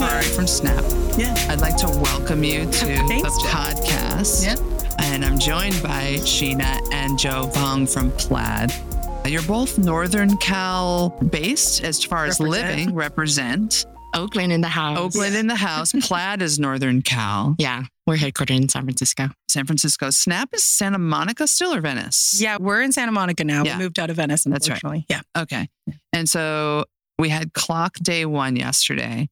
[0.00, 0.82] Ferrari from Snap.
[1.18, 1.34] Yeah.
[1.50, 3.52] I'd like to welcome you to Thanks, the Jen.
[3.52, 4.44] podcast.
[4.46, 4.96] Yeah.
[5.04, 8.72] And I'm joined by Sheena and Joe Vong from Plaid.
[9.30, 12.68] You're both Northern Cal based as far as Represent.
[12.78, 13.84] living, represent.
[14.14, 14.96] Oakland in the house.
[14.96, 15.92] Oakland in the house.
[16.00, 17.54] Plaid is Northern Cal.
[17.58, 19.28] Yeah, we're headquartered in San Francisco.
[19.50, 20.08] San Francisco.
[20.08, 22.38] Snap is Santa Monica still or Venice?
[22.40, 23.64] Yeah, we're in Santa Monica now.
[23.64, 23.76] Yeah.
[23.76, 25.04] We moved out of Venice, That's right.
[25.10, 25.20] Yeah.
[25.36, 25.68] Okay.
[26.14, 26.86] And so
[27.18, 29.28] we had CLOC day one yesterday,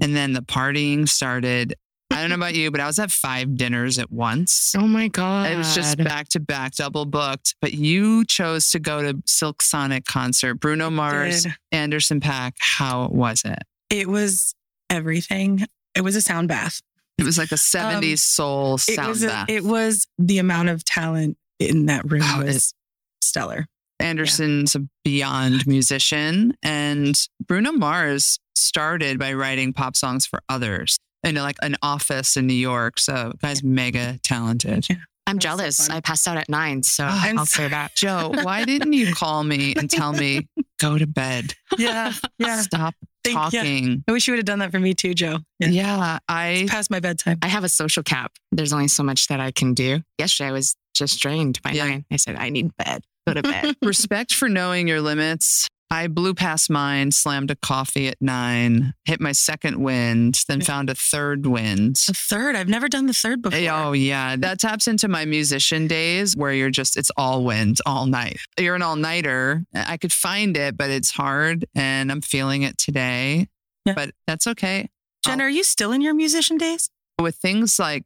[0.00, 1.74] and then the partying started.
[2.12, 4.74] I don't know about you, but I was at five dinners at once.
[4.76, 5.50] Oh my god!
[5.52, 7.54] It was just back to back, double booked.
[7.60, 11.52] But you chose to go to Silk Sonic concert, Bruno Mars, Did.
[11.70, 12.52] Anderson Paak.
[12.58, 13.62] How was it?
[13.90, 14.54] It was
[14.90, 15.66] everything.
[15.94, 16.80] It was a sound bath.
[17.18, 19.48] It was like a 70s soul Um, It sound was a- bath.
[19.50, 22.74] it was the amount of talent in that room Wow, was
[23.22, 23.66] stellar.
[24.00, 27.14] Anderson's a beyond musician, and
[27.46, 32.54] Bruno Mars started by writing pop songs for others in like an office in New
[32.54, 32.98] York.
[32.98, 34.86] So, guy's mega talented.
[35.26, 35.86] I'm That's so jealous.
[35.86, 35.96] fun.
[35.96, 37.94] I passed out at nine, so Oh, I'm I'll say that.
[37.96, 40.48] Joe, why didn't you call me and tell me
[40.80, 41.54] go to bed?
[41.78, 42.12] Yeah.
[42.38, 42.62] Yeah.
[42.62, 43.62] Stop Thank- yeah.
[43.62, 44.04] talking.
[44.08, 45.38] I wish you would have done that for me too, Joe.
[45.60, 47.38] Yeah, I Past my bedtime.
[47.42, 48.32] I have a social cap.
[48.50, 50.00] There's only so much that I can do.
[50.18, 51.84] Yesterday, I was just drained by Yeah.
[51.88, 52.04] nine.
[52.10, 53.04] I said, I need bed.
[53.28, 53.76] Go to bed.
[53.84, 55.68] respect for knowing your limits.
[55.92, 60.66] I blew past mine, slammed a coffee at nine, hit my second wind, then mm.
[60.66, 61.96] found a third wind.
[62.08, 62.54] A third.
[62.54, 63.70] I've never done the third eh, before.
[63.72, 64.36] Oh, yeah.
[64.36, 68.38] That taps into my musician days where you're just, it's all wind all night.
[68.56, 69.64] You're an all nighter.
[69.74, 73.48] I could find it, but it's hard and I'm feeling it today.
[73.84, 73.94] Yeah.
[73.94, 74.90] But that's okay.
[75.24, 76.88] Jen, are you still in your musician days?
[77.18, 78.04] With things like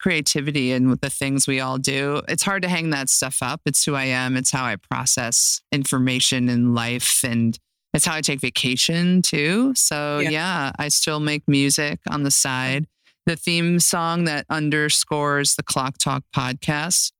[0.00, 3.60] creativity and with the things we all do, it's hard to hang that stuff up.
[3.66, 7.58] It's who I am, it's how I process information in life and
[7.94, 9.72] it's how I take vacation too.
[9.74, 10.30] So, Yeah.
[10.30, 12.86] yeah, I still make music on the side.
[13.26, 17.12] The theme song that underscores the CLOC Talk podcast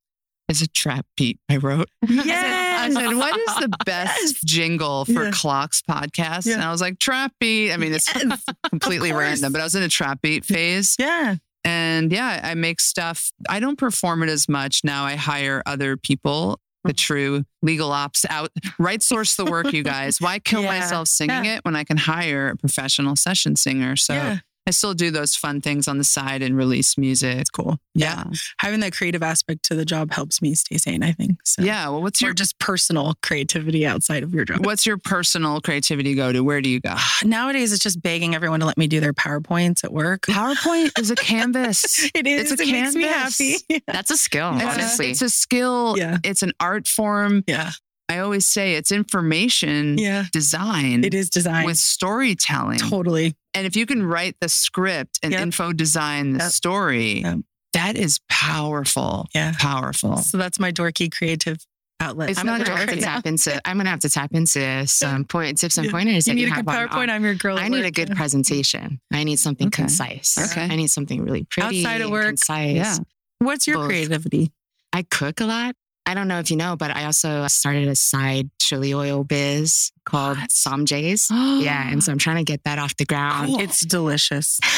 [0.48, 1.88] is a trap beat I wrote.
[2.08, 2.96] Yes.
[2.96, 5.30] I said, what is the best jingle for Yeah.
[5.32, 6.46] CLOC's podcast?
[6.46, 6.54] Yeah.
[6.54, 7.72] And I was like, trap beat.
[7.72, 10.94] I mean, it's Yes, completely random, but I was in a trap beat phase.
[10.98, 11.36] Yeah.
[11.64, 13.30] And yeah, I make stuff.
[13.48, 15.04] I don't perform it as much now.
[15.04, 16.96] I hire other people, the mm.
[16.96, 18.50] true legal ops out.
[18.78, 20.20] Right source the work, you guys.
[20.20, 21.56] Why kill Yeah, myself singing yeah.
[21.56, 23.96] it when I can hire a professional session singer?
[23.96, 24.38] So yeah.
[24.68, 27.38] I still do those fun things on the side and release music.
[27.38, 27.78] It's cool.
[27.94, 28.24] Yeah.
[28.60, 31.38] Having that creative aspect to the job helps me stay sane, I think.
[31.44, 31.62] So.
[31.62, 31.88] Yeah.
[31.88, 34.66] Well, what's Or your just personal creativity outside of your job.
[34.66, 36.44] what's your personal creativity go to?
[36.44, 36.94] Where do you go?
[37.24, 40.22] Nowadays, it's just begging everyone to let me do their PowerPoints at work.
[40.26, 42.10] PowerPoint is a canvas.
[42.14, 42.52] It is.
[42.52, 43.38] It's a it makes me canvas.
[43.68, 43.82] happy.
[43.86, 45.10] That's a skill, It's a- honestly.
[45.10, 45.94] it's a skill.
[45.96, 46.18] Yeah.
[46.24, 47.42] It's an art form.
[47.46, 47.70] yeah.
[48.10, 50.24] I always say it's information Yeah.
[50.32, 52.78] design It is design with storytelling.
[52.78, 53.34] totally.
[53.58, 55.42] And if you can write the script and Yep.
[55.42, 56.52] info design the Yep.
[56.52, 57.38] story, Yep.
[57.72, 59.26] that is powerful.
[59.34, 59.52] Yeah.
[59.58, 60.18] Powerful.
[60.18, 61.58] So that's my dorky creative
[61.98, 62.30] outlet.
[62.30, 63.60] It's I'm not gonna have to tap into.
[63.66, 65.90] I'm gonna have to tap into some point tips and Yeah.
[65.90, 66.28] pointers.
[66.28, 67.10] You need you a good PowerPoint.
[67.10, 67.58] I'm your girl.
[67.58, 67.94] I need a work.
[67.94, 69.00] good presentation.
[69.12, 69.82] I need something Okay.
[69.82, 70.38] concise.
[70.38, 70.62] Okay.
[70.70, 71.84] I need something really pretty.
[71.84, 72.26] Outside of work.
[72.26, 72.76] concise.
[72.76, 72.96] Yeah.
[73.40, 73.88] What's your Both.
[73.88, 74.52] creativity?
[74.92, 75.74] I cook a lot.
[76.08, 79.92] I don't know if you know, but I also started a side chili oil biz
[80.06, 80.50] called What?
[80.50, 83.48] Som Yeah, and so I'm trying to get that off the ground.
[83.48, 83.60] Cool.
[83.60, 84.58] It's delicious.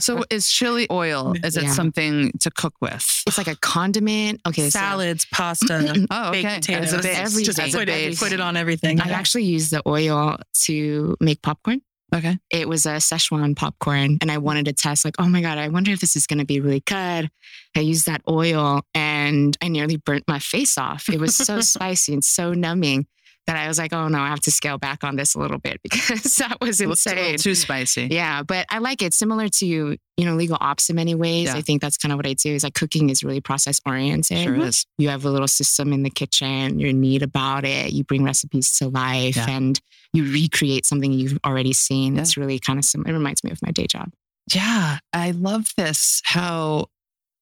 [0.00, 1.72] So is chili oil, is it Yeah.
[1.72, 3.22] something to cook with?
[3.28, 4.40] it's like a condiment.
[4.44, 6.42] Okay, so Salads, pasta, Oh, okay.
[6.42, 6.92] baked potatoes.
[6.92, 7.16] As a base.
[7.18, 7.44] Everything.
[7.44, 9.00] Just put it, put it on everything.
[9.00, 11.80] I actually use the oil to make popcorn.
[12.14, 12.38] Okay.
[12.50, 15.68] It was a Szechuan popcorn, and I wanted to test, like, oh my God, I
[15.68, 17.28] wonder if this is going to be really good.
[17.76, 21.08] I used that oil and I nearly burnt my face off.
[21.08, 23.06] It was so spicy and so numbing
[23.46, 25.58] that I was like, oh no, I have to scale back on this a little
[25.58, 27.38] bit because that was It's a little insane.
[27.38, 28.08] too spicy.
[28.10, 29.14] Yeah, but I like it.
[29.14, 31.46] Similar to you know legal ops in many ways.
[31.46, 31.54] Yeah.
[31.56, 32.50] I think that's kind of what I do.
[32.54, 34.38] Is like cooking is really process oriented.
[34.42, 34.84] Sure is.
[34.98, 36.78] You have a little system in the kitchen.
[36.80, 37.92] You're neat about it.
[37.92, 39.46] You bring recipes to life, Yeah.
[39.48, 39.80] and
[40.12, 42.14] you recreate something you've already seen.
[42.14, 42.22] Yeah.
[42.22, 43.10] It's really kind of similar.
[43.10, 44.10] It reminds me of my day job.
[44.52, 46.86] Yeah, I love this how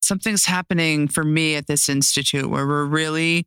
[0.02, 3.46] something's happening for me at this institute where we're really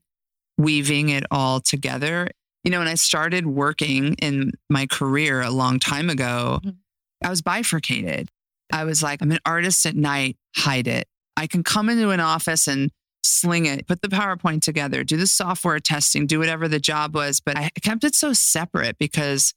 [0.57, 2.29] weaving it all together.
[2.67, 6.75] You know, when I started working in my career a long time ago, Mhm.
[7.23, 8.29] I was bifurcated.
[8.73, 11.07] I was like, I'm an artist at night, hide it.
[11.37, 12.91] I can come into an office and
[13.23, 17.39] sling it, put the PowerPoint together, do the software testing, do whatever the job was.
[17.39, 19.53] But I kept it so separate because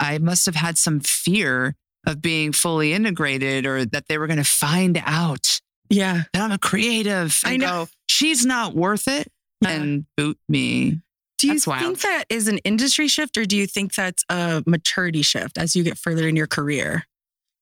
[0.00, 1.76] I must have had some fear
[2.06, 5.60] of being fully integrated or that they were going to find out
[5.90, 6.22] yeah.
[6.32, 7.66] that I'm a creative I know.
[7.84, 9.30] go, she's not worth it
[9.62, 11.02] and boot me.
[11.46, 15.22] Do you think that is an industry shift or do you think that's a maturity
[15.22, 17.04] shift as you get further in your career?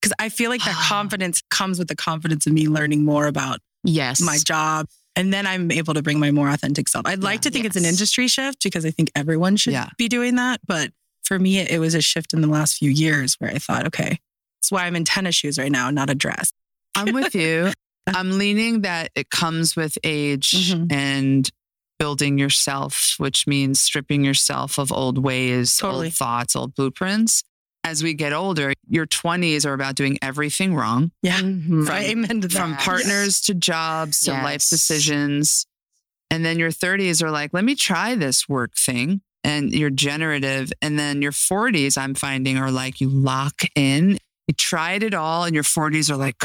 [0.01, 3.61] Because I feel like that confidence comes with the confidence of me learning more about
[3.85, 4.21] Yes.
[4.21, 4.87] my job.
[5.17, 7.07] And then I'm able to bring my more authentic self.
[7.07, 9.89] I'd like to think it's an industry shift because I think everyone should Yeah.
[9.99, 10.61] be doing that.
[10.67, 10.93] But
[11.25, 14.19] for me, it was a shift in the last few years where I thought, okay,
[14.61, 16.53] that's why I'm in tennis shoes right now, not a dress.
[16.95, 17.73] I'm with you.
[18.07, 20.91] I'm leaning that it comes with age Mhm.
[20.93, 21.51] and
[22.03, 26.07] building yourself, which means stripping yourself of old ways, Totally.
[26.09, 27.45] old thoughts, old blueprints.
[27.85, 31.41] As we get older, your 20s are about doing everything wrong Yeah.
[31.41, 31.89] Mhm.
[31.89, 32.09] Right.
[32.11, 32.59] Amen to that.
[32.59, 32.85] from Yes.
[32.85, 35.67] partners to jobs to life decisions.
[36.31, 39.21] And then your 30s are like, let me try this work thing.
[39.45, 40.73] And you're generative.
[40.81, 44.19] And then your 40s, I'm finding, are like you lock in.
[44.49, 46.37] You tried it all, and your 40s are like.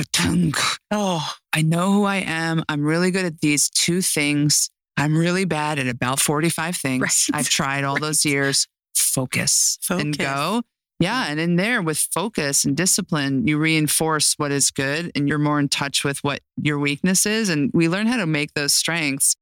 [0.91, 2.63] Oh, I know who I am.
[2.69, 4.69] I'm really good at these two things.
[4.97, 7.01] I'm really bad at about 45 things.
[7.01, 7.27] Right.
[7.39, 8.67] I've tried all those years.
[8.95, 10.63] Focus, and go.
[10.99, 11.25] Yeah.
[11.27, 15.59] And in there with focus and discipline, you reinforce what is good and you're more
[15.59, 17.49] in touch with what your weakness is.
[17.49, 19.35] And we learn how to make those strengths.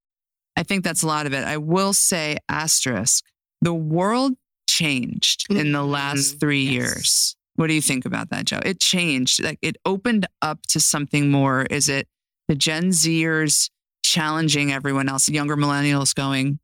[0.58, 1.44] I think that's a lot of it.
[1.46, 3.26] I will say, asterisk,
[3.62, 4.34] the world
[4.70, 6.40] changed in the last Mhm.
[6.40, 6.72] three Yes.
[6.74, 7.36] years.
[7.56, 8.60] What do you think about that, Joe?
[8.66, 9.42] It changed.
[9.42, 11.64] Like it opened up to something more.
[11.70, 12.08] Is it
[12.50, 13.70] the Gen Zers
[14.06, 16.60] challenging everyone else, younger millennials going,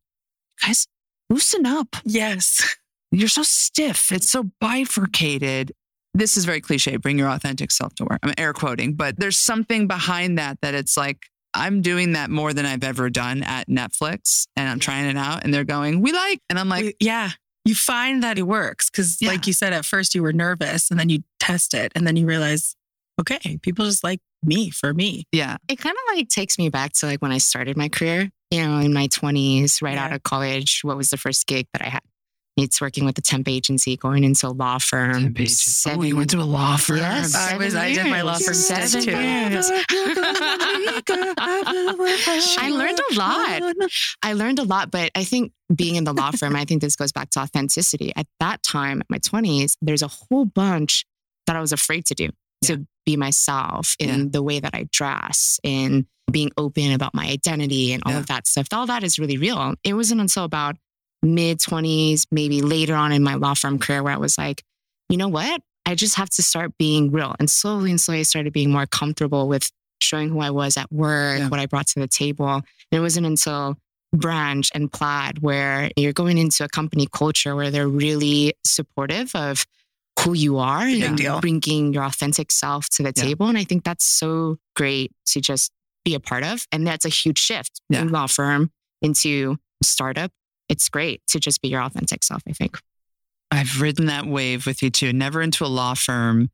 [0.64, 0.86] guys,
[1.30, 1.96] loosen up.
[2.04, 2.76] yes.
[3.14, 4.10] You're so stiff.
[4.10, 5.72] It's so bifurcated.
[6.14, 6.96] This is very cliche.
[6.96, 8.18] Bring your authentic self to work.
[8.22, 11.18] I'm air quoting, but there's something behind that that it's like,
[11.54, 15.44] I'm doing that more than I've ever done at Netflix and I'm trying it out.
[15.44, 17.30] And they're going, we like, and I'm like, yeah.
[17.66, 19.28] You find that it works because, Yeah.
[19.28, 22.16] like you said, at first you were nervous and then you test it and then
[22.16, 22.74] you realize,
[23.20, 25.24] okay, people just like me for me.
[25.32, 28.30] yeah, It kind of like takes me back to like when I started my career,
[28.50, 30.04] you know, in my 20s, right Yeah.
[30.06, 30.80] out of college.
[30.82, 32.00] What was the first gig that I had?
[32.58, 35.34] It's working with a temp agency, going into a law firm.
[35.86, 36.98] Oh, you went to a law firm.
[36.98, 38.68] Yes, I was- I did my law firm years.
[38.68, 39.10] test, too.
[39.10, 39.70] Years.
[42.58, 43.62] I learned a lot.
[44.22, 46.96] I learned a lot, but I think being in the law firm, I think this
[46.96, 48.12] goes back to authenticity.
[48.16, 51.04] At that time, my 20s, there's a whole bunch
[51.46, 52.28] that I was afraid to do
[52.64, 54.26] to be myself in Yeah.
[54.30, 58.18] the way that I dress, in being open about my identity and all Yeah.
[58.20, 58.66] of that stuff.
[58.72, 59.74] All that is really real.
[59.84, 60.76] It wasn't until about
[61.22, 64.62] mid 20s, maybe later on in my law firm career, where I was like,
[65.08, 65.62] you know what?
[65.86, 67.34] I just have to start being real.
[67.38, 69.70] And slowly and slowly, I started being more comfortable with
[70.00, 71.48] showing who I was at work, Yeah.
[71.48, 72.48] what I brought to the table.
[72.48, 73.76] And it wasn't until
[74.14, 79.66] Branch and Plaid where you're going into a company culture where they're really supportive of
[80.20, 81.40] who you are Big and deal.
[81.40, 83.22] bringing your authentic self to the Yeah.
[83.24, 83.48] table.
[83.48, 85.72] And I think that's so great to just
[86.04, 86.66] be a part of.
[86.70, 88.00] And that's a huge shift Yeah.
[88.00, 88.70] from law firm
[89.00, 90.30] into startup.
[90.68, 92.78] It's great to just be your authentic self, I think.
[93.50, 95.12] I've ridden that wave with you too.
[95.12, 96.50] Never into a law firm.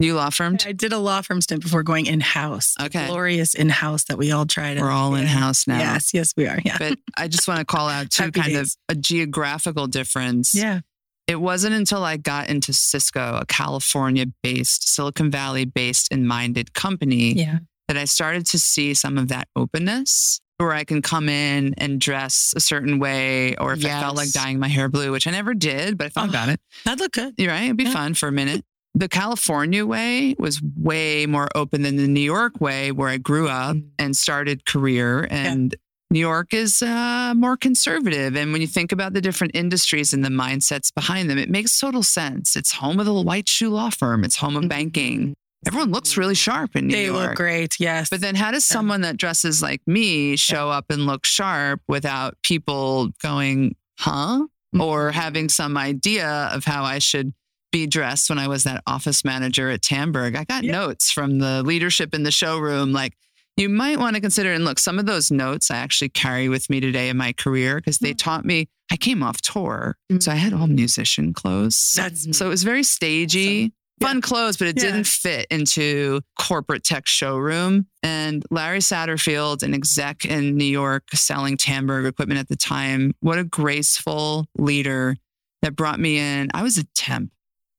[0.00, 0.58] You law firm?
[0.66, 2.74] I did a law firm stint before going in house.
[2.80, 3.06] Okay.
[3.06, 4.74] Glorious in house that we all tried.
[4.74, 5.78] To We're all in house now.
[5.78, 6.58] Yes, yes, we are.
[6.64, 6.78] Yeah.
[6.78, 10.52] But I just want to call out two Happy kind of a geographical difference.
[10.54, 10.80] Yeah.
[11.26, 16.74] It wasn't until I got into Cisco, a California based, Silicon Valley based and minded
[16.74, 17.60] company, Yeah.
[17.88, 22.00] that I started to see some of that openness where I can come in and
[22.00, 25.30] dress a certain way, or if I felt like dyeing my hair blue, which I
[25.30, 26.30] never did, but I thought Oh.
[26.30, 26.60] about it.
[26.84, 27.34] That'd look good.
[27.38, 27.64] You're right.
[27.64, 27.92] It'd be Yeah.
[27.92, 28.64] fun for a minute.
[28.94, 33.48] The California way was way more open than the New York way, where I grew
[33.48, 33.88] up Mm.
[33.98, 35.26] and started career.
[35.30, 35.74] And
[36.14, 38.36] New York is uh, more conservative.
[38.36, 41.76] And when you think about the different industries and the mindsets behind them, it makes
[41.78, 42.54] total sense.
[42.54, 44.22] It's home of the white shoe law firm.
[44.22, 45.34] It's home of banking.
[45.66, 47.16] Everyone looks really sharp in New They York.
[47.18, 47.80] They look great.
[47.80, 48.10] Yes.
[48.10, 52.36] But then, how does someone that dresses like me show up and look sharp without
[52.44, 54.46] people going, huh?
[54.78, 55.18] Or Mm-hmm.
[55.18, 57.32] having some idea of how I should
[57.72, 60.36] be dressed when I was that office manager at Tandberg?
[60.36, 60.72] I got Yeah.
[60.72, 63.14] notes from the leadership in the showroom like,
[63.56, 64.52] you might want to consider.
[64.52, 67.76] And look, some of those notes I actually carry with me today in my career
[67.76, 68.18] because they Mm.
[68.18, 68.68] taught me.
[68.92, 71.94] I came off tour, so I had all musician clothes.
[71.96, 74.06] That's So it was very stagey, Yeah.
[74.08, 74.84] fun clothes, but it Yeah.
[74.90, 77.86] didn't fit into corporate tech showroom.
[78.02, 83.38] And Larry Satterfield, an exec in New York selling Tandberg equipment at the time, what
[83.38, 85.16] a graceful leader
[85.62, 86.50] that brought me in.
[86.52, 87.30] I was a temp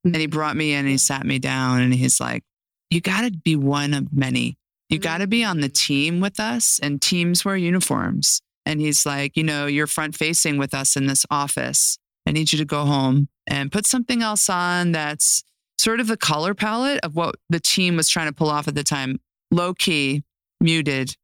[0.04, 2.42] and he brought me in and he sat me down and he's like,
[2.90, 4.58] you got to be one of many.
[4.88, 5.02] You mm-hmm.
[5.02, 8.40] got to be on the team with us and teams wear uniforms.
[8.64, 11.98] And he's like, you know, you're front facing with us in this office.
[12.26, 15.44] I need you to go home and put something else on that's
[15.78, 18.74] sort of the color palette of what the team was trying to pull off at
[18.74, 19.20] the time.
[19.52, 20.24] Low key,
[20.60, 21.16] muted,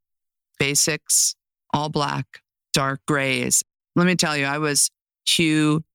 [0.59, 1.35] basics,
[1.75, 2.27] all black,
[2.73, 3.65] dark grays.
[3.97, 4.91] Let me tell you, I was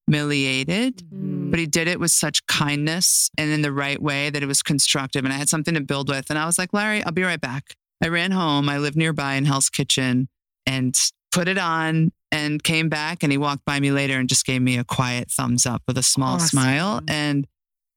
[0.07, 1.51] humiliated, Mm.
[1.51, 4.61] but he did it with such kindness and in the right way that it was
[4.61, 5.23] constructive.
[5.25, 6.29] And I had something to build with.
[6.29, 7.75] And I was like, Larry, I'll be right back.
[8.03, 8.69] I ran home.
[8.69, 10.27] I lived nearby in Hell's Kitchen
[10.65, 10.95] and
[11.31, 13.23] put it on and came back.
[13.23, 15.97] And he walked by me later and just gave me a quiet thumbs up with
[15.97, 16.47] a small Awesome.
[16.59, 17.01] smile.
[17.07, 17.47] And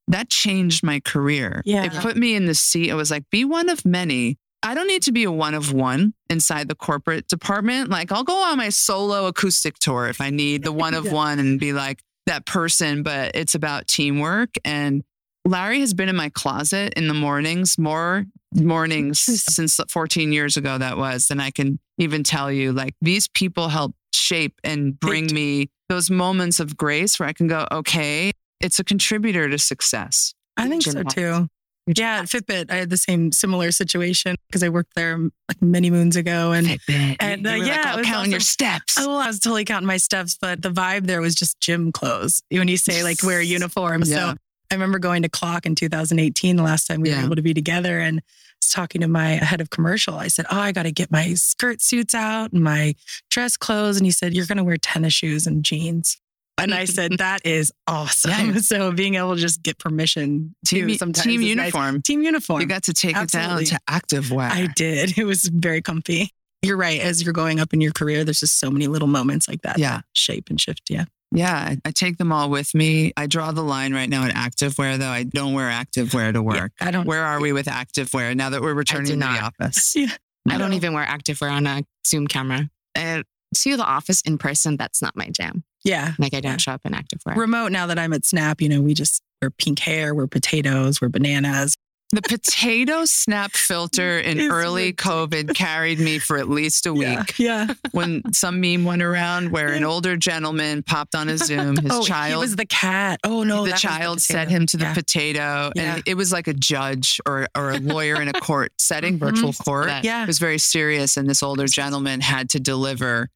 [0.09, 1.63] that changed my career.
[1.65, 1.85] Yeah.
[1.85, 2.89] It put me in the seat.
[2.89, 4.39] It was like, be one of many.
[4.63, 7.89] I don't need to be a one of one inside the corporate department.
[7.89, 11.39] Like, I'll go on my solo acoustic tour if I need the one of one
[11.39, 14.51] and be like that person, but it's about teamwork.
[14.65, 15.03] And
[15.47, 20.77] Larry has been in my closet in the mornings, more mornings since 14 years ago,
[20.77, 22.73] that was, than I can even tell you.
[22.73, 27.47] Like, these people help shape and bring me those moments of grace where I can
[27.47, 30.35] go, okay, it's a contributor to success.
[30.57, 31.49] I think so too.
[31.97, 35.19] Yeah, at Fitbit, I had the same similar situation because I worked there
[35.49, 37.17] like many moons ago, and Fitbit.
[37.21, 38.41] And, uh, yeah, like, it I'll was count your awesome.
[38.41, 38.95] steps.
[38.99, 42.43] oh, I was totally counting my steps, but the vibe there was just gym clothes.
[42.51, 44.33] When you say like wear a uniform, Yeah.
[44.33, 44.37] so
[44.71, 47.19] I remember going to CLOC in 2018, the last time we Yeah.
[47.21, 48.23] were able to be together, and I
[48.63, 50.15] was talking to my head of commercial.
[50.17, 52.95] I said, "Oh, I got to get my skirt suits out and my
[53.31, 56.19] dress clothes," and he said, "You're going to wear tennis shoes and jeans."
[56.63, 58.61] And I said, "That is awesome." Yeah.
[58.71, 61.73] So being able to just get permission team, to sometimes team is nice.
[61.73, 62.03] uniform.
[62.03, 62.61] team uniform.
[62.61, 63.65] You got to take Absolutely.
[63.65, 64.49] it down to active wear.
[64.49, 65.15] I did.
[65.19, 66.31] It was very comfy.
[66.63, 67.01] You're right.
[67.01, 69.79] As you're going up in your career, there's just so many little moments like that.
[69.79, 69.97] Yeah.
[69.97, 70.83] that shape and shift.
[70.89, 71.07] Yeah.
[71.33, 73.13] Yeah, I, I take them all with me.
[73.17, 75.09] I draw the line right now at active wear, though.
[75.09, 76.73] I don't wear active wear to work.
[76.81, 77.07] I don't.
[77.07, 79.95] Where are we with active wear now that we're returning to the office?
[80.47, 80.55] Yeah.
[80.55, 82.71] I don't even wear activewear on a Zoom camera.
[82.97, 83.23] Uh,
[83.55, 85.65] to the office in person, that's not my jam.
[85.85, 86.13] Yeah.
[86.19, 86.57] Like I don't Yeah.
[86.59, 87.37] show up in activewear.
[87.37, 91.01] Remote now that I'm at Snap, you know, we just we're pink hair, we're potatoes,
[91.01, 91.75] we're bananas.
[92.13, 95.29] The potato snap filter in It's early ridiculous.
[95.31, 97.39] COVID carried me for at least a week.
[97.39, 97.67] Yeah.
[97.69, 97.75] yeah.
[97.93, 102.01] When some meme went around where an older gentleman popped on a Zoom, his oh,
[102.03, 103.21] he child was the cat.
[103.23, 104.95] Oh no, the that was child set him to the Yeah.
[104.95, 105.95] potato Yeah.
[105.95, 109.53] and it was like a judge or, or a lawyer in a court setting virtual
[109.53, 109.65] Mhm.
[109.65, 110.25] court Yeah.
[110.25, 113.29] it was very serious and this older gentleman had to deliver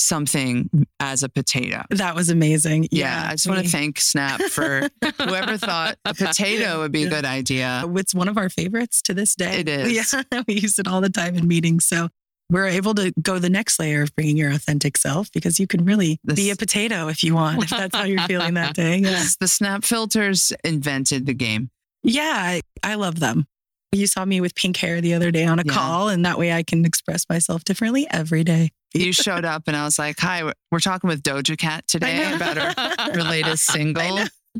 [0.00, 2.88] something as a potato That was amazing.
[2.90, 4.88] yeah, i just want to thank snap for
[5.18, 9.02] whoever thought a potato would be a good idea uh, It's one of our favorites
[9.02, 9.60] to this day.
[9.60, 9.92] It is.
[10.12, 11.86] Yeah, we use it all the time in meetings.
[11.86, 12.08] So
[12.50, 15.84] we're able to go the next layer of bringing your authentic self because you can
[15.84, 18.98] really This- be a potato if you want, if that's how you're feeling that day.
[18.98, 19.22] Yeah.
[19.38, 21.70] the snap filters invented the game
[22.02, 23.46] Yeah, I, I love them.
[23.92, 25.72] You saw me with pink hair the other day on a Yeah.
[25.72, 28.70] call, and that way I can express myself differently every day.
[28.92, 32.56] you showed up and i was like hi we're- talking with doja cat today about
[32.56, 34.02] her her latest single.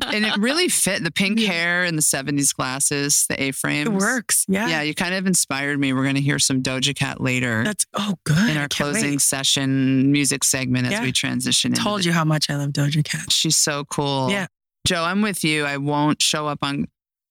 [0.01, 1.51] And it really fit the pink Yeah.
[1.51, 3.87] hair and the 70s glasses, the A frames.
[3.87, 4.45] It works.
[4.47, 4.69] Yeah.
[4.69, 5.91] Yeah, you kind of inspired me.
[5.91, 8.49] We're going to hear some Doja Cat later That's oh good.
[8.51, 9.21] in our closing wait.
[9.21, 11.71] session music segment as we transition.
[11.73, 13.29] into Told the- you how much I love Doja Cat.
[13.33, 14.29] She's so cool.
[14.31, 14.47] Yeah.
[14.87, 15.65] Joe, I'm with you.
[15.65, 16.85] I won't show up on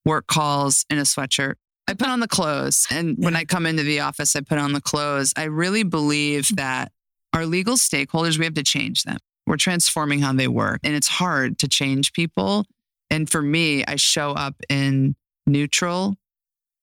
[0.05, 1.55] work calls in a sweatshirt.
[1.91, 2.87] I put on the clothes.
[2.91, 5.35] And when I come into the office, I put on the clothes.
[5.37, 6.55] I really believe mm-hmm.
[6.57, 6.93] that
[7.33, 9.19] our legal stakeholders, we have to change them.
[9.47, 10.81] We're transforming how they work.
[10.85, 12.65] And it's hard to change people.
[13.11, 15.17] And for me, I show up in
[15.47, 16.17] neutral.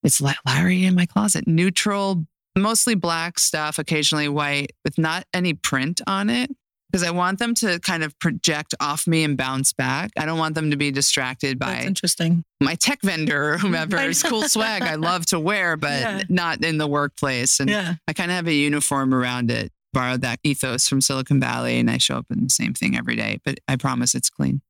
[0.04, 2.26] It's Larry in my closet, neutral,
[2.58, 6.52] mostly black stuff, occasionally white, with not any print on it
[6.91, 10.12] because I want them to kind of project off me and bounce back.
[10.17, 12.44] I don't want them to be distracted That's by interesting.
[12.62, 13.98] my tech vendor or whomever.
[13.98, 16.24] I It's cool swag I love to wear, but Yeah.
[16.29, 17.60] not in the workplace.
[17.60, 17.96] And Yeah.
[18.08, 19.72] I kind of have a uniform around it.
[19.94, 23.15] Borrowed that ethos from Silicon Valley, and I show up in the same thing every
[23.15, 23.39] day.
[23.44, 24.62] But I promise it's clean.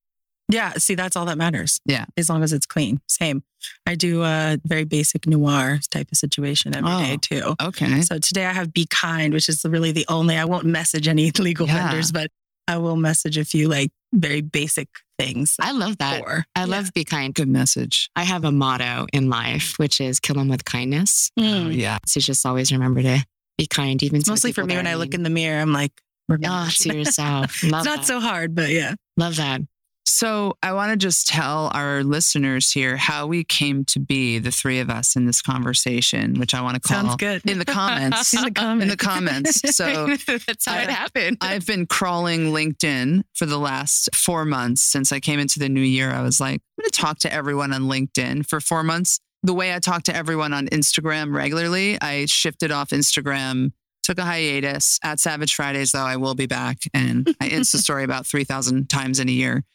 [0.50, 0.74] Yeah.
[0.74, 1.80] See, that's all that matters.
[1.86, 2.06] Yeah.
[2.16, 3.02] As long as it's clean.
[3.08, 3.44] Same.
[3.86, 7.18] I do a very basic noir type of situation every day Oh.
[7.18, 7.56] too.
[7.68, 8.02] Okay.
[8.02, 11.32] So today I have Be Kind, which is really the only, I won't message any
[11.40, 11.88] legal Yeah.
[11.90, 12.30] vendors, but
[12.68, 14.88] I will message a few like very basic
[15.20, 15.56] things.
[15.60, 16.20] I love that.
[16.24, 16.46] for.
[16.56, 16.66] I Yeah.
[16.66, 17.34] love be kind.
[17.34, 18.10] Good message.
[18.16, 21.32] I have a motto in life, which is kill them with kindness.
[21.38, 21.76] Oh, Mm.
[21.76, 21.98] yeah.
[22.06, 23.24] So just always remember to
[23.58, 25.92] be kind, even It's mostly for me when I look in the mirror, I'm like,
[26.30, 26.48] remember.
[26.68, 27.64] Oh, to yourself.
[27.64, 28.06] Love it's not that.
[28.06, 28.94] so hard, but yeah.
[29.18, 29.62] Love that.
[30.08, 34.52] So I want to just tell our listeners here how we came to be the
[34.52, 37.42] three of us in this conversation, which I want to call Sounds good.
[37.50, 38.34] in the comments.
[38.34, 38.84] In the comments.
[38.84, 39.76] in the comments.
[39.76, 41.40] So that's how it happened.
[41.42, 45.82] I've been crawling LinkedIn for the last four months since I came into the new
[45.82, 46.10] year.
[46.10, 49.20] I was like, I'm going to talk to everyone on LinkedIn for four months.
[49.44, 53.74] The way I talk to everyone on Instagram regularly, I shifted off Instagram,
[54.04, 55.00] took a hiatus.
[55.04, 56.78] At Savage Fridays, though, I will be back.
[56.94, 59.66] And I Insta story about 3,000 times in a year.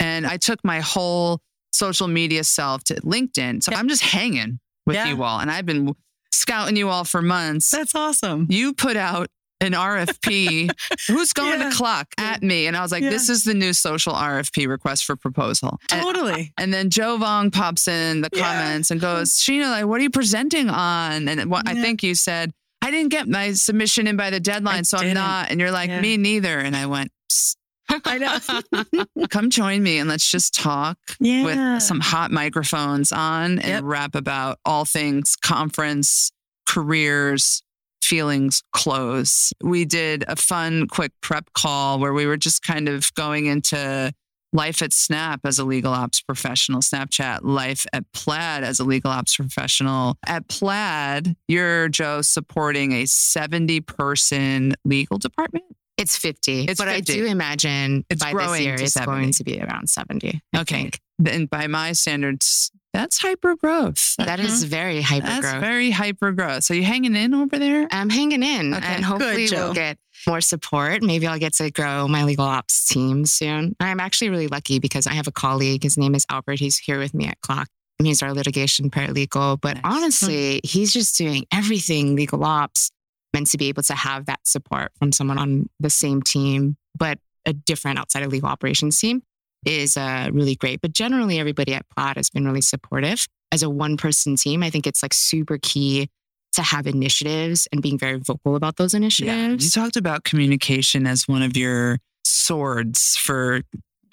[0.00, 1.40] And I took my whole
[1.72, 3.62] social media self to LinkedIn.
[3.62, 5.08] So I'm just hanging with Yeah.
[5.08, 5.38] you all.
[5.40, 5.94] And I've been
[6.32, 7.70] scouting you all for months.
[7.70, 8.46] That's awesome.
[8.50, 9.28] You put out
[9.60, 10.70] an RFP.
[11.08, 11.70] Who's going Yeah.
[11.70, 12.66] to CLOC at me?
[12.66, 13.10] And I was like, Yeah.
[13.10, 15.78] this is the new social RFP request for proposal.
[15.88, 16.52] Totally.
[16.58, 18.42] and then Joe Vong pops in the Yeah.
[18.42, 21.28] comments and goes, Sheena, like, what are you presenting on?
[21.28, 24.80] And what, I think you said, I didn't get my submission in by the deadline,
[24.80, 25.14] I so I'm didn't.
[25.14, 25.50] not.
[25.52, 26.00] And you're like, Yeah.
[26.00, 26.58] me neither.
[26.58, 27.54] And I went, "Psst,
[27.88, 29.04] I know.
[29.30, 31.44] come join me and let's just talk yeah.
[31.74, 33.82] with some hot microphones on and Yep.
[33.84, 36.30] rap about all things conference,
[36.66, 37.62] careers,
[38.02, 39.52] feelings, close.
[39.62, 44.12] We did a fun, quick prep call where we were just kind of going into
[44.52, 49.10] life at Snap as a legal ops professional, Snapchat life at Plaid as a legal
[49.10, 50.16] ops professional.
[50.26, 55.64] At Plaid, you're Joe supporting a 70 person legal department.
[55.98, 56.64] It's 50.
[56.64, 57.12] It's but 50.
[57.12, 59.06] I do imagine It's by growing this year it's 70.
[59.20, 60.40] going to be around 70.
[60.54, 60.74] I Okay.
[60.82, 61.00] think.
[61.26, 64.14] And by my standards, that's hyper growth.
[64.18, 64.70] That is uh-huh.
[64.70, 65.60] very hyper That's growth.
[65.60, 66.64] very hyper growth.
[66.64, 67.86] So you hanging in over there?
[67.90, 69.66] I'm hanging in Okay, and hopefully Joe.
[69.66, 71.02] we'll get more support.
[71.02, 73.76] Maybe I'll get to grow my legal ops team soon.
[73.80, 75.82] I'm actually really lucky because I have a colleague.
[75.84, 76.58] His name is Albert.
[76.58, 77.66] He's here with me at CLOC.
[78.02, 79.60] He's our litigation paralegal.
[79.60, 79.82] But Nice.
[79.84, 79.92] Hmm.
[79.92, 82.90] honestly, he's just doing everything legal ops
[83.32, 87.18] meant to be able to have that support from someone on the same team, but
[87.46, 89.22] a different outside of legal operations team
[89.64, 90.80] is uh, really great.
[90.80, 93.26] But generally, everybody at Plaid has been really supportive.
[93.50, 96.08] As a one person team, I think it's like super key
[96.52, 99.64] to have initiatives and being very vocal about those initiatives.
[99.64, 103.62] You talked about communication as one of your swords for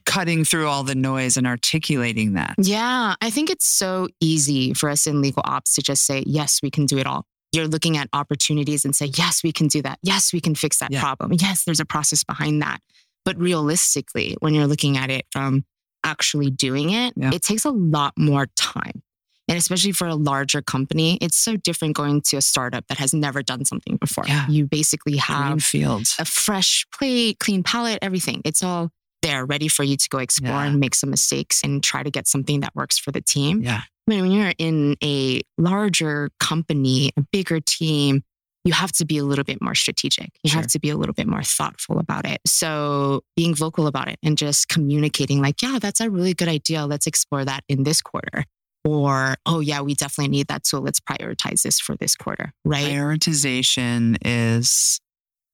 [0.06, 2.56] cutting through all the noise and articulating that.
[2.58, 6.62] Yeah, I think it's so easy for us in legal ops to just say, yes,
[6.64, 7.26] we can do it all.
[7.52, 10.00] You're looking at opportunities and say, yes, we can do that.
[10.04, 11.02] Yes, we can fix that Yeah.
[11.02, 11.34] problem.
[11.34, 12.80] Yes, there's a process behind that.
[13.26, 15.66] But realistically, when you're looking at it from
[16.04, 17.32] actually doing it, Yeah.
[17.34, 19.04] it takes a lot more time.
[19.48, 23.16] And especially for a larger company, it's so different going to a startup that has
[23.16, 24.26] never done something before.
[24.28, 24.48] Yeah.
[24.48, 26.08] You basically have Greenfield.
[26.20, 28.42] a fresh plate, clean palette, everything.
[28.46, 28.92] It's all
[29.22, 30.66] there ready for you to go explore Yeah.
[30.68, 33.62] and make some mistakes and try to get something that works for the team.
[33.62, 33.82] Yeah.
[33.82, 38.24] I mean, when you're in a larger company, a bigger team,
[38.66, 40.32] you have to be a little bit more strategic.
[40.44, 40.62] You Sure.
[40.62, 42.42] have to be a little bit more thoughtful about it.
[42.46, 46.86] So being vocal about it and just communicating like, yeah, that's a really good idea.
[46.86, 48.46] Let's explore that in this quarter.
[48.86, 50.66] Or, oh yeah, we definitely need that.
[50.66, 52.52] So let's prioritize this for this quarter.
[52.66, 52.86] Right.
[52.86, 55.00] Prioritization is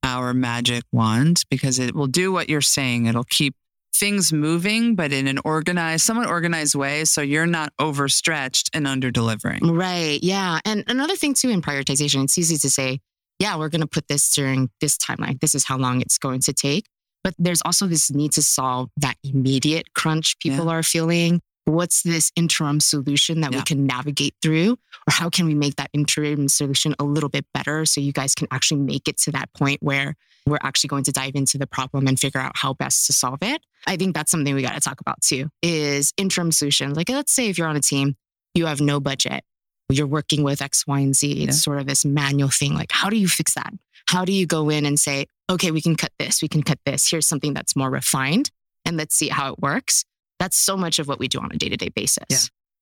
[0.04, 3.08] our magic wand because it will do what you're saying.
[3.08, 3.56] It'll keep
[4.00, 7.06] things moving, but in an organized, somewhat organized way.
[7.06, 9.74] So you're not overstretched and under delivering.
[9.76, 10.20] Right.
[10.22, 10.60] Yeah.
[10.66, 13.00] And another thing too in prioritization, it's easy to say,
[13.40, 15.40] yeah, we're going to put this during this timeline.
[15.42, 16.86] This is how long it's going to take.
[17.24, 21.42] But there's also this need to solve that immediate crunch people are feeling.
[21.66, 23.58] What's this interim solution that Yeah.
[23.60, 24.74] we can navigate through?
[25.08, 28.36] Or how can we make that interim solution a little bit better so you guys
[28.36, 31.66] can actually make it to that point where we're actually going to dive into the
[31.66, 33.64] problem and figure out how best to solve it?
[33.88, 36.96] I think that's something we got to talk about too is interim solutions.
[36.98, 38.16] Like let's say if you're on a team,
[38.54, 39.44] you have no budget,
[39.90, 41.32] you're working with X, Y, and Z.
[41.32, 41.52] It's Yeah.
[41.52, 42.74] sort of this manual thing.
[42.74, 43.74] Like, how do you fix that?
[44.08, 46.80] How do you go in and say, okay, we can cut this, we can cut
[46.86, 47.10] this.
[47.10, 48.50] Here's something that's more refined,
[48.86, 50.04] and let's see how it works.
[50.40, 52.26] That's so much of what we do on a day to day basis.
[52.30, 52.38] Yeah.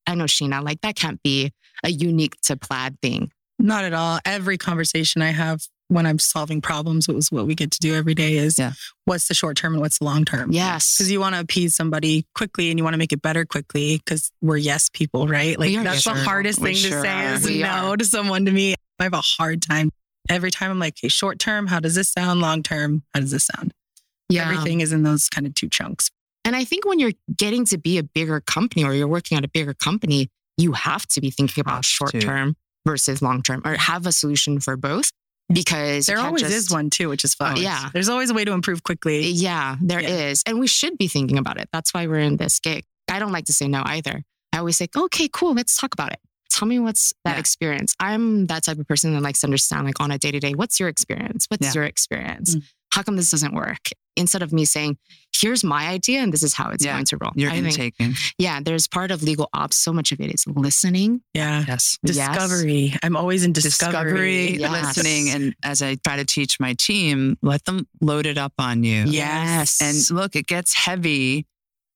[0.08, 1.52] I know, Sheena, like that can't be
[1.84, 3.32] a unique to plaid thing.
[3.60, 4.20] Not at all.
[4.26, 7.94] Every conversation I have when I'm solving problems, it was what we get to do
[7.94, 8.74] every day is Yeah.
[9.06, 10.52] what's the short term and what's the long term.
[10.52, 10.96] Yes.
[10.98, 13.98] Because you want to appease somebody quickly and you want to make it better quickly
[13.98, 15.60] because we're yes people, right?
[15.60, 16.24] Like that's yes the people.
[16.24, 17.34] hardest We thing to sure say are.
[17.36, 17.98] is We no are.
[17.98, 18.76] to someone to me.
[19.00, 19.90] I have a hard time.
[20.30, 22.40] Every time I'm like, okay, short term, how does this sound?
[22.40, 23.74] Long term, how does this sound?
[24.30, 24.44] Yeah.
[24.50, 26.10] Everything is in those kind of two chunks.
[26.46, 29.44] And I think when you're getting to be a bigger company or you're working at
[29.46, 33.76] a bigger company, you have to be thinking about short term versus long term or
[33.76, 35.12] have a solution for both
[35.52, 37.58] because There always just- is one too, which is fun.
[37.58, 37.90] Oh, yeah.
[37.94, 39.28] There's always a way to improve quickly.
[39.30, 40.52] Yeah, there is, Yeah.
[40.52, 41.70] And we should be thinking about it.
[41.72, 42.84] That's why we're in this gig.
[43.12, 44.24] I don't like to say no either.
[44.52, 46.20] I always say, okay, cool, let's talk about it.
[46.50, 47.40] Tell me what's that Yeah.
[47.40, 47.96] experience.
[48.00, 50.54] I'm that type of person that likes to understand, like on a day to day,
[50.54, 51.46] what's your experience?
[51.50, 51.74] What's Yeah.
[51.74, 52.56] your experience?
[52.56, 52.64] Mm.
[52.92, 53.90] How come this doesn't work?
[54.16, 54.98] Instead of me saying,
[55.36, 56.94] here's my idea and this is how it's Yeah.
[56.94, 57.32] going to roll.
[57.36, 58.14] You're I think, intaking.
[58.38, 59.76] yeah, there's part of legal ops.
[59.78, 61.22] So much of it is listening.
[61.34, 61.66] Yeah.
[61.68, 61.98] Yes.
[62.04, 62.16] Yes.
[62.36, 62.94] Discovery.
[63.02, 63.92] I'm always in discovery.
[64.04, 64.98] discovery, Yes.
[64.98, 68.84] listening, and as I try to teach my team, let them load it up on
[68.84, 69.06] you.
[69.08, 69.82] Yes.
[69.82, 71.48] And look, it gets heavy.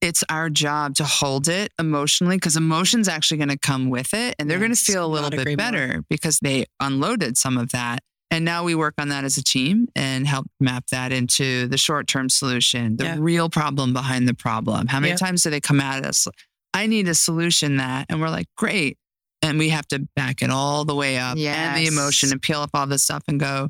[0.01, 4.35] It's our job to hold it emotionally because emotion's actually going to come with it
[4.37, 5.57] and they're going to feel a little not bit agree more.
[5.71, 7.99] better because they unloaded some of that.
[8.29, 11.77] And now we work on that as a team and help map that into the
[11.77, 13.15] short term solution, the Yeah.
[13.19, 14.87] real problem behind the problem.
[14.87, 15.19] How many Yep.
[15.19, 16.27] times do they come at us?
[16.73, 18.97] I need a solution that, and we're like, great.
[19.41, 22.59] And we have to back it all the way up and the emotion and peel
[22.61, 23.69] up all this stuff and go,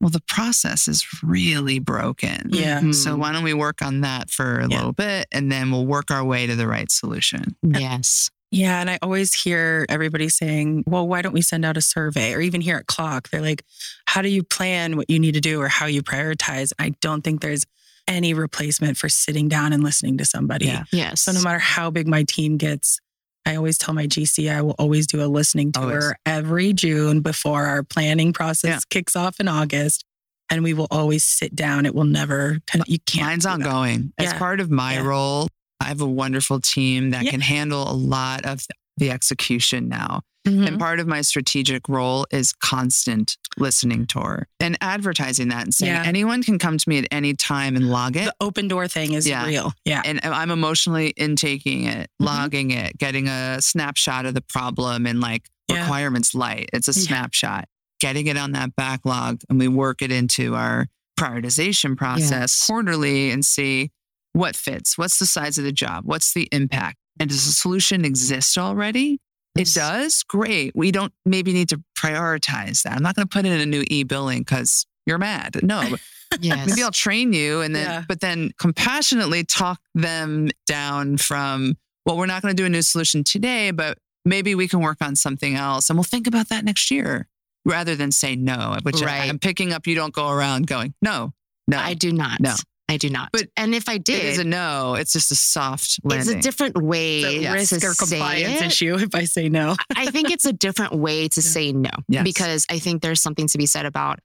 [0.00, 2.48] well, the process is really broken.
[2.50, 2.90] Yeah.
[2.90, 4.78] So why don't we work on that for a Yeah.
[4.78, 7.54] little bit and then we'll work our way to the right solution?
[7.62, 8.30] Yes.
[8.52, 8.80] Yeah.
[8.80, 12.34] And I always hear everybody saying, well, why don't we send out a survey?
[12.34, 13.64] Or even here at CLOC, they're like,
[14.06, 16.72] how do you plan what you need to do or how you prioritize?
[16.78, 17.64] I don't think there's
[18.06, 20.66] any replacement for sitting down and listening to somebody.
[20.66, 20.84] Yeah.
[20.92, 21.22] Yes.
[21.22, 23.00] So no matter how big my team gets,
[23.46, 26.12] I always tell my GC I will always do a listening tour Always.
[26.26, 28.78] every June before our planning process Yeah.
[28.90, 30.04] kicks off in August.
[30.50, 31.86] And we will always sit down.
[31.86, 33.26] It will never you can't.
[33.26, 33.54] Mine's do that.
[33.66, 34.12] ongoing.
[34.18, 34.38] As Yeah.
[34.38, 35.00] part of my Yeah.
[35.04, 35.48] role,
[35.82, 37.30] I have a wonderful team that Yeah.
[37.32, 38.66] can handle a lot of
[38.98, 40.22] the execution now.
[40.46, 40.66] Mhm.
[40.66, 45.92] And part of my strategic role is constant listening tour and advertising that and saying
[45.92, 46.02] Yeah.
[46.04, 48.24] anyone can come to me at any time and log it.
[48.24, 49.46] The open door thing is Yeah.
[49.46, 49.72] real.
[49.84, 50.02] Yeah.
[50.04, 52.26] and I'm emotionally intaking it, Mhm.
[52.26, 55.82] logging it, getting a snapshot of the problem and like Yeah.
[55.82, 56.68] requirements light.
[56.72, 57.68] It's a snapshot,
[58.00, 63.44] getting it on that backlog, and we work it into our prioritization process quarterly and
[63.46, 63.90] see
[64.32, 68.04] what fits, what's the size of the job, what's the impact, and does the solution
[68.04, 69.20] exist already?
[69.56, 70.22] It does.
[70.22, 70.72] Great.
[70.74, 72.96] We don't maybe need to prioritize that.
[72.96, 75.60] I'm not going to put in a new e billing because you're mad.
[75.62, 75.82] No,
[76.40, 76.68] Yes.
[76.70, 78.04] maybe I'll train you and then, Yeah.
[78.08, 82.80] but then compassionately talk them down from, well, we're not going to do a new
[82.80, 86.64] solution today, but maybe we can work on something else and we'll think about that
[86.64, 87.28] next year
[87.66, 89.86] rather than say no, which I- I'm picking up.
[89.86, 91.34] You don't go around going, no,
[91.68, 91.76] no.
[91.78, 92.40] I do not.
[92.40, 92.54] No.
[92.88, 93.30] I do not.
[93.32, 94.94] But and if I it did, is a no.
[94.94, 98.66] It's just a soft it's a different way It's a to risk or compliance it.
[98.66, 99.76] issue if I say no.
[99.96, 101.50] I think it's a different way to Yeah.
[101.50, 102.24] say no Yes.
[102.24, 104.18] because I think there's something to be said about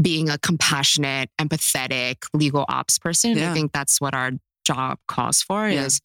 [0.00, 3.36] being a compassionate, empathetic legal ops person.
[3.36, 3.50] Yeah.
[3.50, 4.30] I think that's what our
[4.64, 5.84] job calls for Yeah.
[5.86, 6.00] is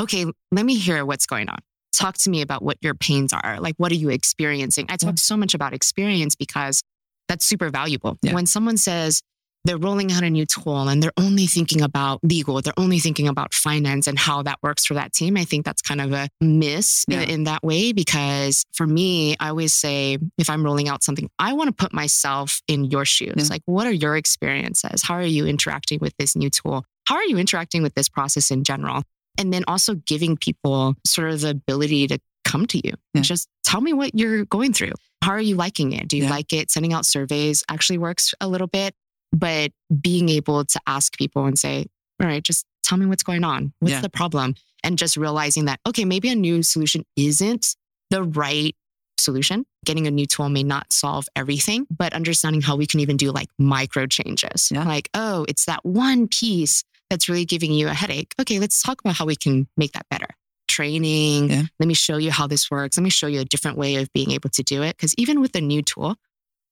[0.00, 1.58] okay, let me hear what's going on.
[1.92, 3.58] Talk to me about what your pains are.
[3.58, 4.86] Like, what are you experiencing?
[4.88, 6.82] I talk so much about experience because
[7.26, 8.16] that's super valuable.
[8.22, 9.22] When someone says
[9.64, 13.28] they're rolling out a new tool and they're only thinking about legal, they're only thinking
[13.28, 16.28] about finance and how that works for that team, I think that's kind of a
[16.40, 17.22] miss in- Yeah.
[17.26, 17.92] in, that way.
[17.92, 21.92] Because for me, I always say if I'm rolling out something, I want to put
[21.92, 23.34] myself in your shoes.
[23.36, 23.44] Yeah.
[23.50, 25.02] Like, what are your experiences?
[25.02, 26.84] How are you interacting with this new tool?
[27.06, 29.02] How are you interacting with this process in general?
[29.38, 32.94] And then also giving people sort of the ability to come to you.
[33.14, 33.22] Yeah.
[33.22, 34.92] Just tell me what you're going through.
[35.22, 36.08] How are you liking it?
[36.08, 36.30] Do you Yeah.
[36.30, 36.70] like it?
[36.70, 38.94] Sending out surveys actually works a little bit,
[39.32, 41.86] but being able to ask people and say,
[42.20, 43.72] all right, just tell me what's going on.
[43.80, 44.00] What's Yeah.
[44.00, 44.54] the problem?
[44.84, 47.76] And just realizing that, okay, maybe a new solution isn't
[48.10, 48.74] the right
[49.18, 49.66] solution.
[49.84, 53.30] Getting a new tool may not solve everything, but understanding how we can even do
[53.32, 54.70] like micro changes.
[54.72, 54.84] Yeah.
[54.84, 58.34] Like, oh, it's that one piece that's really giving you a headache.
[58.40, 60.28] Okay, let's talk about how we can make that better.
[60.68, 61.50] Training.
[61.50, 61.62] Yeah.
[61.80, 62.96] Let me show you how this works.
[62.96, 64.96] Let me show you a different way of being able to do it.
[64.96, 66.16] Because even with a new tool,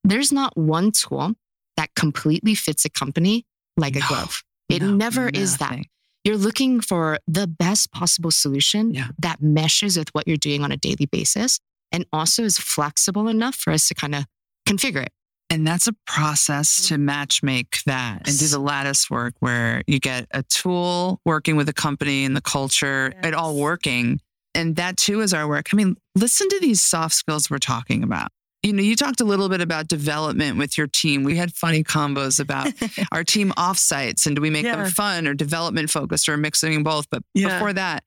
[0.05, 1.35] there's not one tool
[1.77, 3.45] that completely fits a company
[3.77, 4.43] like a glove.
[4.69, 5.79] It No, never is that.
[6.25, 9.09] You're looking for the best possible solution Yeah.
[9.19, 11.61] that meshes with what you're doing on a daily basis
[11.93, 14.25] and also is flexible enough for us to kind of
[14.67, 15.13] configure it.
[15.49, 17.05] And that's a process to mm-hmm.
[17.05, 21.69] match make that and do the lattice work where you get a tool working with
[21.69, 24.21] a company and the culture, it all working.
[24.55, 25.69] And that too is our work.
[25.73, 28.33] I mean, listen to these soft skills we're talking about.
[28.67, 31.23] You know, you talked a little bit about development with your team.
[31.23, 32.73] We had funny combos about
[33.13, 34.75] our team offsites and do we make Yeah.
[34.75, 37.07] them fun or development focused or mixing both?
[37.09, 37.55] But Yeah.
[37.55, 38.03] before that,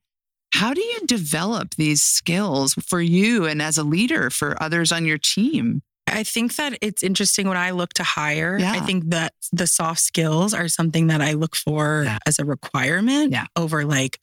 [0.52, 5.06] how do you develop these skills for you and as a leader for others on
[5.06, 5.80] your team?
[6.06, 8.58] I think that it's interesting when I look to hire.
[8.62, 12.18] I think that the soft skills are something that I look for Yeah.
[12.26, 13.46] as a requirement Yeah.
[13.56, 14.18] over like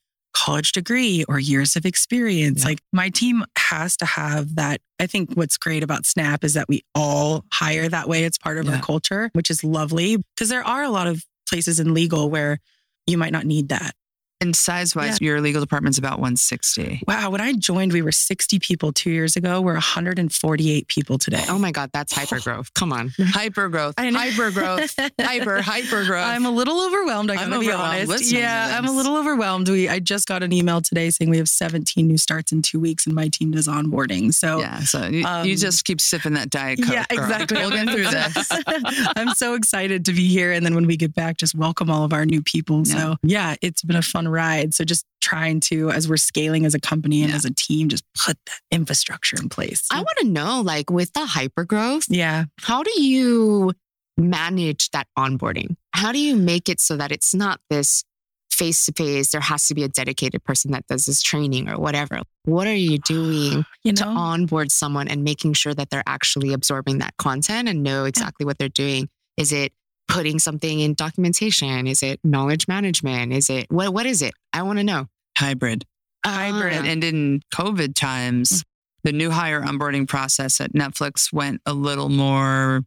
[0.45, 2.61] college degree or years of experience.
[2.61, 2.69] Yeah.
[2.69, 4.81] Like my team has to have that.
[4.99, 8.23] I think what's great about Snap is that we all hire that way.
[8.23, 8.75] It's part of Yeah.
[8.75, 12.59] our culture, which is lovely because there are a lot of places in legal where
[13.07, 13.95] you might not need that.
[14.39, 17.01] And size wise, your legal department's about 160.
[17.07, 19.61] Wow, when I joined, we were 60 people two years ago.
[19.61, 21.43] We're 148 people today.
[21.49, 22.71] Oh my God, that's hypergrowth.
[22.75, 23.11] Come on.
[23.19, 26.25] Hyper growth, hyper growth, hyper, hyper growth.
[26.25, 27.31] I'm a little overwhelmed.
[27.31, 28.31] I I'm gotta be honest.
[28.31, 29.69] Yeah, I'm a little overwhelmed.
[29.69, 32.79] We I just got an email today saying we have 17 new starts in two
[32.79, 34.33] weeks, and my team does onboarding.
[34.33, 36.93] So yeah, so you, you um, just keep sipping that Diet Coke.
[36.93, 37.23] yeah, girl.
[37.23, 37.57] exactly.
[37.57, 38.51] We'll get through this.
[39.15, 42.03] I'm so excited to be here, and then when we get back, just welcome all
[42.03, 42.85] of our new people.
[42.85, 44.73] So yeah, it's been a fun ride.
[44.73, 47.35] So just trying to, as we're scaling as a company and Yeah.
[47.37, 49.85] as a team, just put that infrastructure in place.
[49.91, 52.45] I want to know, like, with the hyper growth, yeah.
[52.61, 53.73] how do you
[54.17, 55.75] manage that onboarding?
[55.93, 58.03] How do you make it so that it's not this
[58.51, 59.31] face to face?
[59.31, 62.21] There has to be a dedicated person that does this training or whatever.
[62.45, 66.53] What are you doing You to know, onboard someone and making sure that they're actually
[66.53, 69.71] absorbing that content and know exactly what they're doing Is it
[70.07, 71.87] putting something in documentation?
[71.87, 73.33] Is it knowledge management?
[73.33, 74.33] Is it what what is it?
[74.53, 75.07] I want to know.
[75.37, 75.85] Hybrid.
[76.25, 76.73] Hybrid.
[76.73, 76.85] Ah.
[76.85, 78.63] And, in COVID times,
[79.03, 82.81] the new hire onboarding process at Netflix went a little more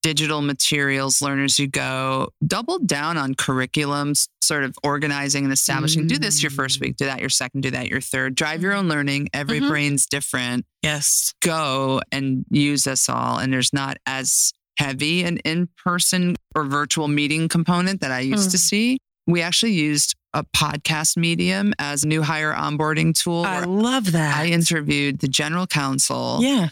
[0.00, 6.06] digital materials, learn as you go, doubled down on curriculums, sort of organizing and establishing.
[6.06, 8.36] Do this your first week, do that your second, do that your third.
[8.36, 9.28] Drive your own learning.
[9.34, 9.68] Every Mhm.
[9.68, 10.64] brain's different.
[10.82, 11.34] yes.
[11.42, 13.38] Go and use us all.
[13.38, 18.50] And there's not as heavy an in person or virtual meeting component that I used
[18.52, 18.60] to Mm.
[18.60, 18.98] see.
[19.26, 23.44] We actually used a podcast medium as a new hire onboarding tool.
[23.44, 24.36] I love that.
[24.38, 26.68] I interviewed the general counsel yeah.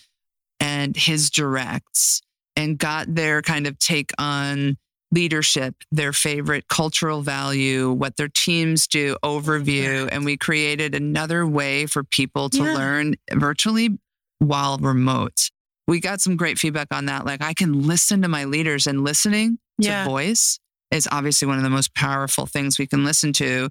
[0.61, 2.23] and his directs
[2.55, 4.77] and got their kind of take on
[5.13, 10.09] leadership, their favorite cultural value, what their teams do, overview.
[10.11, 12.75] And we created another way for people to Yeah.
[12.75, 13.91] learn virtually
[14.39, 15.51] while remote.
[15.87, 17.25] We got some great feedback on that.
[17.25, 20.59] Like, I can listen to my leaders, and listening to voice
[20.91, 23.69] is obviously one of the most powerful things we can listen to.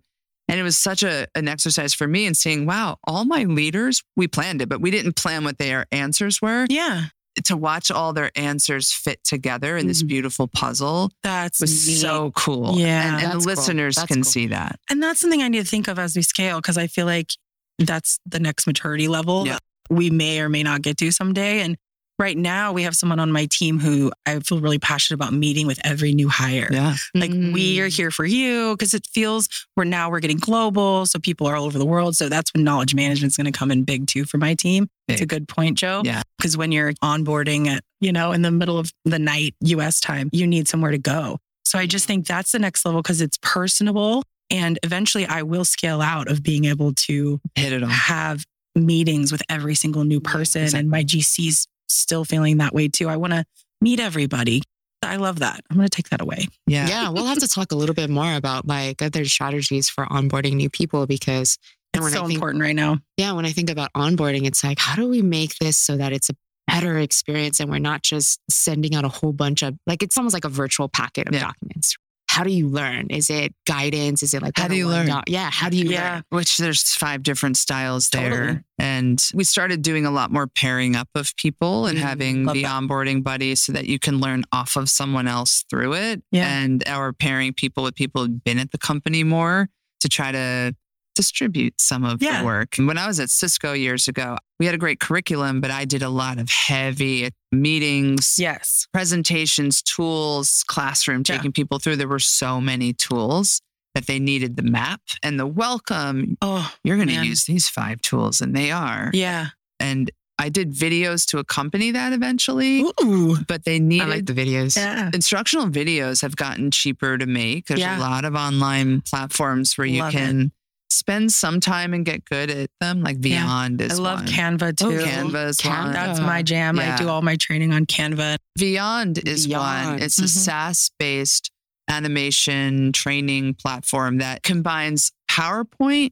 [0.48, 4.04] And it was such a, an exercise for me in seeing, wow, all my leaders,
[4.16, 6.68] we planned it, but we didn't plan what their answers were.
[6.70, 7.06] Yeah.
[7.46, 10.08] To watch all their answers fit together in this Mhm.
[10.08, 11.96] beautiful puzzle That's was neat.
[11.96, 12.78] so cool.
[12.78, 13.08] Yeah.
[13.08, 13.56] And, and the That's cool.
[13.56, 14.24] listeners can cool.
[14.24, 14.80] see that.
[14.90, 17.32] And that's something I need to think of as we scale because I feel like
[17.80, 19.54] that's the next maturity level Yeah.
[19.54, 21.62] that we may or may not get to someday.
[21.62, 21.76] And
[22.20, 25.68] right now, we have someone on my team who I feel really passionate about meeting
[25.68, 26.70] with every new hire.
[26.72, 26.96] Yeah.
[27.14, 27.96] Like we are Mm.
[27.96, 31.66] here for you because it feels we're now we're getting global, so people are all
[31.66, 32.16] over the world.
[32.16, 34.88] So that's when knowledge management is going to come in big too for my team.
[35.08, 36.02] It's a good point, Joe.
[36.06, 36.22] Yeah.
[36.38, 40.00] Because when you're onboarding at you know in the middle of the night U.S.
[40.00, 41.38] time, you need somewhere to go.
[41.64, 45.66] So I just think that's the next level because it's personable, and eventually I will
[45.66, 47.90] scale out of being able to Hit it all.
[47.90, 50.80] have meetings with every single new Yeah, person, exactly.
[50.82, 53.08] and my GC's still feeling that way too.
[53.10, 53.46] I want to
[53.82, 54.62] meet everybody.
[55.04, 55.62] I love that.
[55.70, 56.48] I'm going to take that away.
[56.66, 56.88] Yeah.
[56.88, 60.54] Yeah, we'll have to talk a little bit more about like other strategies for onboarding
[60.56, 61.58] new people because
[61.94, 62.98] and It's when so I think important right now.
[63.18, 66.12] yeah, when I think about onboarding, it's like how do we make this so that
[66.12, 66.34] it's a
[66.68, 70.34] better experience and we're not just sending out a whole bunch of like it's almost
[70.34, 71.42] like a virtual packet of Yeah.
[71.42, 71.96] documents.
[72.36, 73.08] How do you learn?
[73.12, 74.22] Is it guidance?
[74.22, 75.08] Is it like How do you learn?
[75.26, 76.16] Yeah, how do you Yeah.
[76.16, 76.24] learn?
[76.32, 78.30] Which there's five different styles there.
[78.30, 78.60] Totally.
[78.78, 82.56] And we started doing a lot more pairing up of people and Mm, having love
[82.56, 82.72] the that.
[82.84, 86.24] onboarding buddy so that you can learn off of someone else through it.
[86.30, 86.46] Yeah.
[86.50, 89.70] And our pairing people with people who've been at the company more
[90.02, 90.76] to try to
[91.16, 92.40] distribute some of Yeah.
[92.40, 92.78] the work.
[92.78, 95.86] And when I was at Cisco years ago, we had a great curriculum, but I
[95.86, 98.88] did a lot of heavy meetings, Yes.
[98.94, 101.38] presentations, tools, classroom, Yeah.
[101.38, 101.96] taking people through.
[101.98, 103.62] There were so many tools
[103.96, 106.38] that they needed the map and the welcome.
[106.42, 109.10] Oh, You're going to use these five tools, and they are.
[109.14, 109.48] yeah.
[109.80, 113.38] And I did videos to accompany that eventually, Ooh.
[113.48, 114.76] but they I needed like the videos.
[114.76, 115.10] Yeah.
[115.14, 117.68] instructional videos have gotten cheaper to make.
[117.68, 117.98] There's Yeah.
[117.98, 120.52] a lot of online platforms where you Love it.
[120.90, 123.02] Can spend some time and get good at them.
[123.04, 123.46] Like Yeah.
[123.46, 124.28] Vyond is I love one.
[124.28, 124.86] Canva too.
[125.00, 125.84] Oh, Canva is Canva.
[125.84, 125.94] one.
[125.94, 126.80] That's my jam.
[126.80, 128.38] I do all my training on Canva.
[128.60, 130.02] Vyond is one.
[130.02, 130.28] It's a Mhm.
[130.30, 131.52] SaaS based
[131.90, 136.12] animation training platform that combines PowerPoint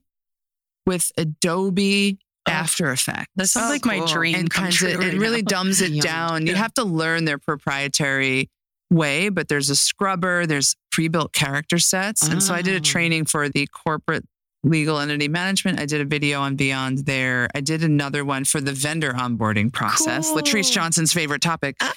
[0.86, 3.30] with Adobe Oh, After Effects.
[3.36, 5.48] This sounds Oh, like my dream and come kinds true it right really now.
[5.48, 6.00] dumbs it Vyond.
[6.02, 6.46] down.
[6.46, 8.50] You have to learn their proprietary
[8.90, 12.22] way, but there's a scrubber, there's pre-built character sets.
[12.22, 12.90] And so I did a Ah.
[12.92, 14.26] training for the corporate
[14.64, 15.78] legal entity management.
[15.78, 17.48] I did a video on Vyond there.
[17.54, 21.76] I did another one for the vendor onboarding process, Latrice Johnson's favorite topic.
[21.80, 21.92] Uh.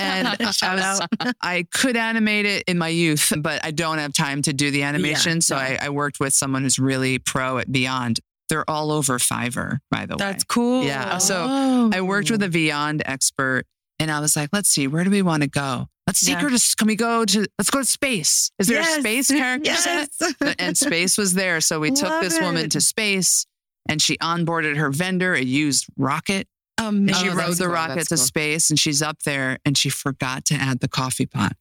[0.00, 1.00] And I was-.
[1.42, 4.82] I could animate it in my youth, but I don't have time to do the
[4.82, 5.40] animation.
[5.40, 5.62] so no.
[5.62, 8.20] I, I worked with someone who's really pro at Vyond.
[8.48, 10.18] They're all over Fiverr, by the way.
[10.18, 10.84] That's cool.
[10.84, 11.90] Yeah, so Oh.
[11.92, 13.64] I worked with a Vyond expert
[13.98, 15.86] and I was like, let's see, where do we want to go?
[16.06, 16.36] Let's Yeah.
[16.38, 16.74] secret us.
[16.74, 18.50] Can we go to, let's go to space.
[18.58, 18.96] Is there Yes.
[18.96, 20.10] a space character set?
[20.20, 20.54] Yes.
[20.58, 21.60] And space was there.
[21.60, 23.46] So we took Love this woman to space
[23.88, 26.46] and she onboarded her vendor, a used rocket.
[26.78, 27.72] Um, And she Oh, rode the cool.
[27.74, 28.24] rocket That's to cool.
[28.24, 31.56] space and she's up there and she forgot to add the coffee pot.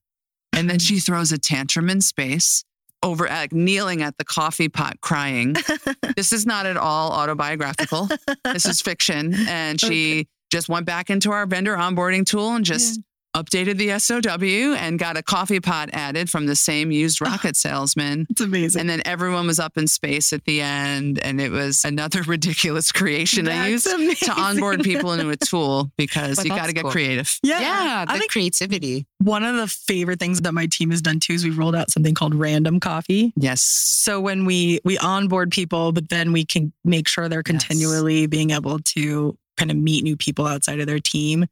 [0.51, 2.63] And then she throws a tantrum in space
[3.01, 5.55] over like kneeling at the coffee pot crying.
[6.15, 8.09] this is not at all autobiographical.
[8.43, 9.33] this is fiction.
[9.47, 12.99] And she just went back into our vendor onboarding tool and just
[13.35, 17.55] updated the SOW and got a coffee pot added from the same used ah, rocket
[17.55, 18.27] salesman.
[18.29, 18.81] it's amazing.
[18.81, 21.19] And then everyone was up in space at the end.
[21.19, 24.27] And it was another ridiculous creation I That's used amazing.
[24.27, 26.91] to onboard people into a tool because But you got to get cool.
[26.91, 27.37] creative.
[27.43, 27.59] Yeah.
[27.59, 29.07] yeah, I the think creativity.
[29.19, 31.89] one of the favorite things that my team has done too is we've rolled out
[31.91, 33.33] something called random coffee.
[33.35, 33.61] Yes.
[33.61, 38.51] So when we we onboard people, but then we can make sure they're continually being
[38.51, 41.45] able to kind of meet new people outside of their team.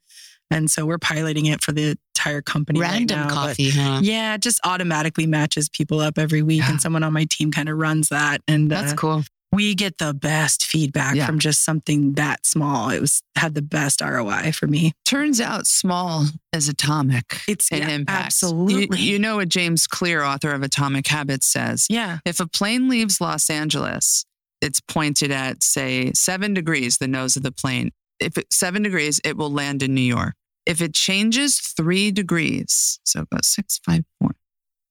[0.51, 2.79] And so we're piloting it for the entire company.
[2.79, 3.99] right Random now, but- coffee, huh?
[4.03, 6.59] yeah, it just automatically matches people up every week.
[6.59, 6.71] Yeah.
[6.71, 8.41] And someone on my team kind of runs that.
[8.47, 9.23] And That's uh, cool.
[9.51, 11.25] we get the best feedback Yeah.
[11.25, 12.89] from just something that small.
[12.89, 14.91] It was had the best ROI for me.
[15.05, 18.25] Turns out small is atomic It's an yeah, impact.
[18.27, 18.99] absolutely.
[18.99, 21.87] You, you know what James Clear, author of Atomic Habits, says.
[21.89, 22.19] yeah.
[22.25, 24.25] If a plane leaves Los Angeles,
[24.61, 27.89] it's pointed at, say, seven degrees, the nose of the plane.
[28.19, 30.35] If it's seven degrees, it will land in New York.
[30.65, 34.35] If it changes three degrees, so goes six, five, four,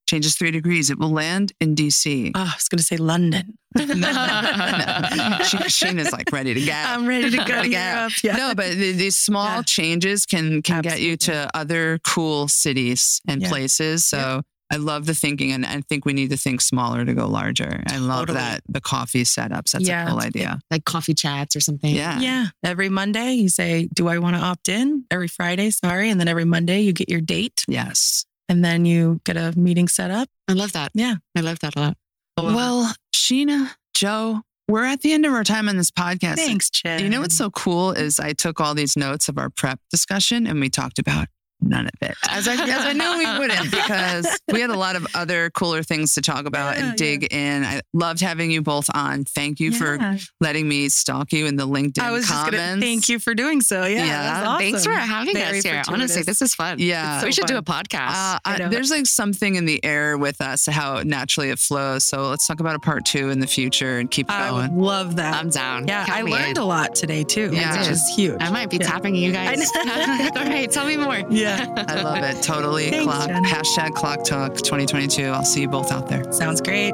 [0.07, 2.29] changes three degrees, it will land in DC.
[2.29, 3.57] Oh, ah, I was going to say London.
[3.77, 5.37] no, no, no.
[5.45, 6.71] She, Sheena's like ready to go.
[6.75, 7.81] I'm ready to go Ready to go.
[7.95, 8.11] Europe.
[8.23, 8.35] Yeah.
[8.35, 9.61] No, but the- these small Yeah.
[9.65, 13.49] changes can can get you to other cool cities and Yeah.
[13.49, 14.03] places.
[14.05, 17.27] So I love the thinking, and I think we need to think smaller to go
[17.27, 17.83] larger.
[17.87, 18.37] I love Totally.
[18.39, 19.71] that the coffee setups.
[19.71, 20.05] That's Yeah.
[20.05, 20.59] a cool idea.
[20.71, 21.93] Like coffee chats or something.
[21.93, 22.19] Yeah.
[22.21, 22.47] Yeah.
[22.63, 25.03] Every Monday, you say, Do I want to opt in?
[25.11, 26.09] Every Friday, sorry.
[26.09, 28.25] And then every Monday, you get your date Yes.
[28.47, 30.29] and then you get a meeting set up.
[30.47, 30.91] I love that.
[30.93, 31.15] Yeah.
[31.37, 31.97] I love that a lot.
[32.37, 36.35] Oh, well, Sheena, Joe, we're at the end of our time on this podcast.
[36.37, 37.01] Thanks, Jen.
[37.03, 40.47] You know what's so cool is I took all these notes of our prep discussion
[40.47, 41.27] and we talked about
[41.61, 42.15] none of it.
[42.29, 45.83] As I, as I knew we wouldn't because we had a lot of other cooler
[45.83, 47.63] things to talk about Yeah, and dig in.
[47.63, 49.23] I loved having you both on.
[49.25, 49.97] Thank you for
[50.39, 52.57] letting me stalk you in the LinkedIn I was just comments.
[52.57, 53.85] going to thank you for doing so.
[53.85, 54.05] Yeah.
[54.05, 54.23] Yeah.
[54.43, 55.81] that was Thanks for having Very us here.
[55.87, 56.25] Honestly, fortuitous.
[56.25, 56.79] this is fun.
[56.79, 57.19] Yeah.
[57.19, 58.09] so we should do a podcast.
[58.35, 62.03] Uh, I I- there's like something in the air with us, how naturally it flows.
[62.03, 64.79] So let's talk about a part two in the future and keep I would going.
[64.79, 65.33] love that.
[65.35, 65.87] I'm down.
[65.87, 66.63] yeah, Count I learned in.
[66.63, 67.77] a lot today too, Yeah.
[67.79, 68.37] which is huge.
[68.39, 68.87] I might be Yeah.
[68.87, 69.69] tapping you guys.
[69.75, 71.21] I All right, tell me more.
[71.29, 71.50] Yeah.
[71.51, 72.41] I love it.
[72.43, 72.89] Totally.
[72.89, 73.43] Thanks, CLOC, Jen.
[73.43, 75.25] hashtag CLOC talk 2022.
[75.25, 76.31] I'll see you both out there.
[76.31, 76.93] Sounds great.